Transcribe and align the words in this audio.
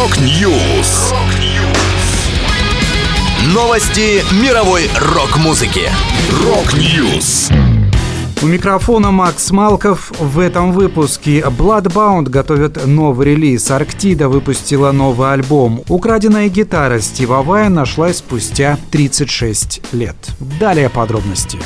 Rock 0.00 0.50
News. 0.50 1.12
Новости 3.52 4.24
мировой 4.42 4.88
рок-музыки. 4.98 5.90
Rock 6.42 6.90
News. 6.90 7.50
У 8.40 8.46
микрофона 8.46 9.10
Макс 9.10 9.50
Малков. 9.50 10.10
В 10.18 10.38
этом 10.38 10.72
выпуске 10.72 11.40
Bloodbound 11.40 12.30
готовят 12.30 12.86
новый 12.86 13.26
релиз. 13.26 13.70
Арктида 13.70 14.30
выпустила 14.30 14.90
новый 14.90 15.34
альбом. 15.34 15.82
Украденная 15.90 16.48
гитара 16.48 16.98
Стива 17.00 17.42
Вая 17.42 17.68
нашлась 17.68 18.18
спустя 18.18 18.78
36 18.90 19.82
лет. 19.92 20.16
Далее 20.58 20.88
подробности. 20.88 21.58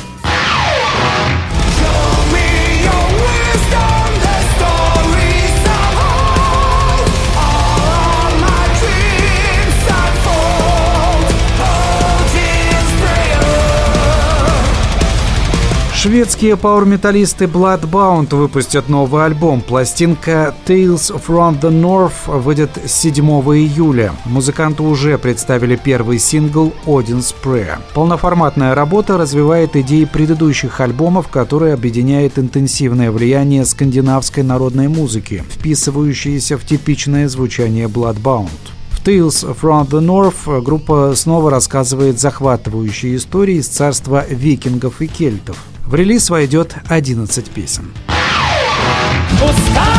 Шведские 16.05 16.55
пауэр-металлисты 16.55 17.45
Bloodbound 17.45 18.35
выпустят 18.35 18.89
новый 18.89 19.25
альбом. 19.25 19.61
Пластинка 19.61 20.53
Tales 20.67 21.11
from 21.11 21.59
the 21.59 21.71
North 21.71 22.41
выйдет 22.41 22.69
7 22.85 23.25
июля. 23.25 24.13
Музыканты 24.25 24.83
уже 24.83 25.17
представили 25.17 25.75
первый 25.75 26.19
сингл 26.19 26.71
Odin's 26.85 27.33
Prayer. 27.43 27.79
Полноформатная 27.95 28.75
работа 28.75 29.17
развивает 29.17 29.75
идеи 29.75 30.03
предыдущих 30.03 30.79
альбомов, 30.79 31.27
которые 31.29 31.73
объединяет 31.73 32.37
интенсивное 32.37 33.09
влияние 33.09 33.65
скандинавской 33.65 34.43
народной 34.43 34.89
музыки, 34.89 35.43
вписывающиеся 35.49 36.59
в 36.59 36.65
типичное 36.65 37.27
звучание 37.27 37.87
Bloodbound. 37.87 38.51
Tales 39.03 39.43
from 39.59 39.89
the 39.89 40.01
North 40.01 40.61
группа 40.61 41.13
снова 41.15 41.49
рассказывает 41.49 42.19
захватывающие 42.19 43.15
истории 43.15 43.55
из 43.55 43.67
царства 43.67 44.23
викингов 44.29 45.01
и 45.01 45.07
кельтов. 45.07 45.57
В 45.85 45.93
релиз 45.93 46.29
войдет 46.31 46.75
11 46.89 47.49
песен. 47.51 47.93
Пускай 49.39 49.94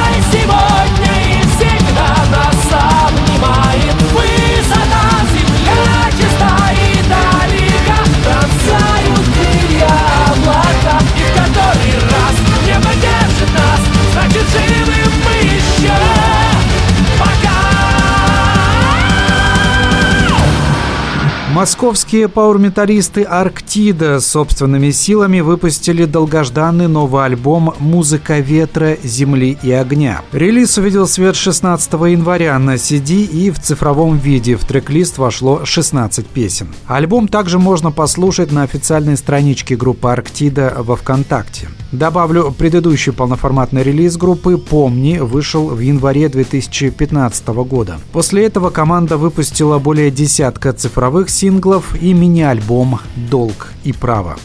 Московские 21.57 22.29
пауэрметаллисты 22.29 23.23
«Арктида» 23.23 24.21
собственными 24.21 24.91
силами 24.91 25.41
выпустили 25.41 26.05
долгожданный 26.05 26.87
новый 26.87 27.25
альбом 27.25 27.73
«Музыка 27.79 28.41
ветра, 28.41 28.99
земли 29.03 29.57
и 29.63 29.73
огня». 29.73 30.21
Релиз 30.33 30.77
увидел 30.77 31.09
свет 31.09 31.35
16 31.35 31.91
января 31.95 32.59
на 32.59 32.75
CD 32.75 33.25
и 33.25 33.51
в 33.51 33.59
цифровом 33.59 34.19
виде. 34.19 34.57
В 34.57 34.67
трек-лист 34.67 35.17
вошло 35.17 35.65
16 35.65 36.27
песен. 36.27 36.75
Альбом 36.87 37.27
также 37.27 37.59
можно 37.59 37.91
послушать 37.91 38.53
на 38.53 38.63
официальной 38.63 39.17
страничке 39.17 39.77
группы 39.77 40.11
«Арктида» 40.11 40.75
во 40.81 40.95
ВКонтакте. 40.97 41.71
Добавлю, 41.91 42.53
предыдущий 42.53 43.13
полноформатный 43.13 43.83
релиз 43.83 44.19
группы 44.19 44.59
«Помни» 44.59 45.19
вышел 45.19 45.69
в 45.69 45.81
январе 45.81 46.29
2015 46.29 47.47
года. 47.47 47.99
После 48.13 48.45
этого 48.45 48.69
команда 48.69 49.17
выпустила 49.17 49.79
более 49.79 50.11
десятка 50.11 50.75
цифровых 50.75 51.31
синглов 51.47 51.95
и 52.03 52.13
мини-альбом 52.13 52.99
«Долг 53.31 53.73
и 53.85 53.93
право». 53.93 54.37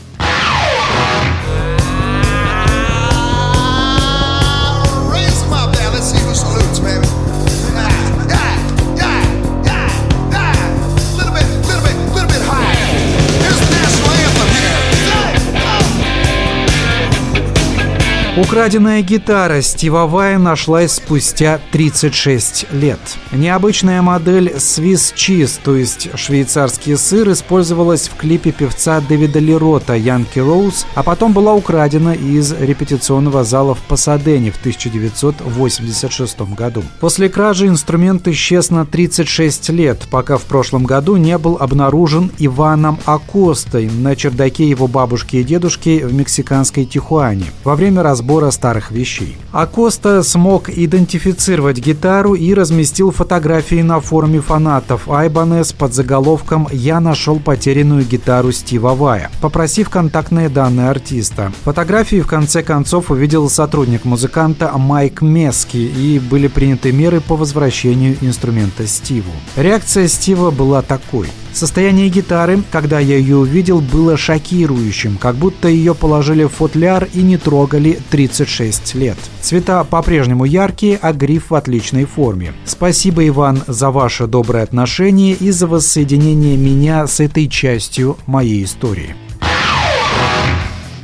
Украденная 18.37 19.01
гитара 19.01 19.61
Стива 19.61 20.07
Вая 20.07 20.37
нашлась 20.37 20.93
спустя 20.93 21.59
36 21.73 22.67
лет. 22.71 22.97
Необычная 23.33 24.01
модель 24.01 24.53
Swiss 24.55 25.13
Cheese, 25.13 25.59
то 25.61 25.75
есть 25.75 26.07
швейцарский 26.15 26.95
сыр, 26.95 27.29
использовалась 27.33 28.07
в 28.07 28.15
клипе 28.15 28.53
певца 28.53 29.01
Дэвида 29.01 29.39
Лерота 29.39 29.95
«Янки 29.95 30.39
Роуз», 30.39 30.85
а 30.95 31.03
потом 31.03 31.33
была 31.33 31.53
украдена 31.53 32.13
из 32.13 32.53
репетиционного 32.53 33.43
зала 33.43 33.75
в 33.75 33.79
Пасадене 33.79 34.51
в 34.51 34.59
1986 34.61 36.39
году. 36.55 36.83
После 37.01 37.27
кражи 37.27 37.67
инструмент 37.67 38.29
исчез 38.29 38.69
на 38.69 38.85
36 38.85 39.69
лет, 39.71 40.07
пока 40.09 40.37
в 40.37 40.43
прошлом 40.43 40.85
году 40.85 41.17
не 41.17 41.37
был 41.37 41.57
обнаружен 41.59 42.31
Иваном 42.37 42.97
Акостой 43.03 43.89
на 43.89 44.15
чердаке 44.15 44.69
его 44.69 44.87
бабушки 44.87 45.35
и 45.35 45.43
дедушки 45.43 46.01
в 46.01 46.13
мексиканской 46.13 46.85
Тихуане. 46.85 47.47
Во 47.65 47.75
время 47.75 48.01
разбора 48.03 48.20
разбора 48.21 48.51
старых 48.51 48.91
вещей. 48.91 49.35
Акоста 49.51 50.21
смог 50.23 50.69
идентифицировать 50.69 51.79
гитару 51.79 52.35
и 52.35 52.53
разместил 52.53 53.11
фотографии 53.11 53.81
на 53.81 53.99
форуме 53.99 54.41
фанатов 54.41 55.09
Айбанес 55.09 55.73
под 55.73 55.93
заголовком 55.93 56.67
«Я 56.71 56.99
нашел 56.99 57.39
потерянную 57.39 58.05
гитару 58.05 58.51
Стива 58.51 58.93
Вая», 58.93 59.31
попросив 59.41 59.89
контактные 59.89 60.49
данные 60.49 60.89
артиста. 60.89 61.51
Фотографии 61.63 62.21
в 62.21 62.27
конце 62.27 62.61
концов 62.61 63.09
увидел 63.09 63.49
сотрудник 63.49 64.05
музыканта 64.05 64.71
Майк 64.77 65.21
Мески 65.21 65.77
и 65.77 66.19
были 66.19 66.47
приняты 66.47 66.91
меры 66.91 67.21
по 67.21 67.35
возвращению 67.35 68.17
инструмента 68.21 68.85
Стиву. 68.85 69.31
Реакция 69.55 70.07
Стива 70.07 70.51
была 70.51 70.81
такой– 70.83 71.27
Состояние 71.53 72.09
гитары, 72.09 72.63
когда 72.71 72.99
я 72.99 73.17
ее 73.17 73.37
увидел, 73.37 73.81
было 73.81 74.17
шокирующим, 74.17 75.17
как 75.17 75.35
будто 75.35 75.67
ее 75.67 75.93
положили 75.93 76.45
в 76.45 76.49
футляр 76.49 77.07
и 77.13 77.21
не 77.21 77.37
трогали 77.37 77.99
36 78.09 78.95
лет. 78.95 79.17
Цвета 79.41 79.83
по-прежнему 79.83 80.45
яркие, 80.45 80.97
а 81.01 81.11
гриф 81.13 81.49
в 81.49 81.55
отличной 81.55 82.05
форме. 82.05 82.53
Спасибо, 82.65 83.27
Иван, 83.27 83.61
за 83.67 83.91
ваше 83.91 84.27
доброе 84.27 84.63
отношение 84.63 85.33
и 85.33 85.51
за 85.51 85.67
воссоединение 85.67 86.55
меня 86.57 87.05
с 87.05 87.19
этой 87.19 87.47
частью 87.49 88.17
моей 88.25 88.63
истории. 88.63 89.15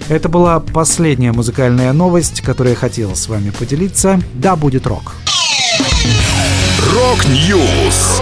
Это 0.08 0.30
была 0.30 0.62
последняя 0.62 1.34
музыкальная 1.34 1.92
новость, 1.92 2.40
которую 2.40 2.74
я 2.74 2.80
хотел 2.80 3.14
с 3.14 3.28
вами 3.28 3.50
поделиться. 3.50 4.22
Да, 4.34 4.56
будет 4.56 4.88
рок. 4.88 5.14
Rock 6.94 7.51
News. 7.51 8.22